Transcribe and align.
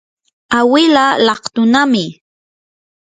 awilaa 0.57 1.13
laqtunami. 1.25 2.05